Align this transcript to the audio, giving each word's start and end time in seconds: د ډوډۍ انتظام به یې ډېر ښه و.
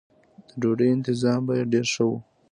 د 0.51 0.51
ډوډۍ 0.61 0.89
انتظام 0.93 1.39
به 1.47 1.53
یې 1.59 1.63
ډېر 1.73 1.85
ښه 1.93 2.03
و. 2.09 2.11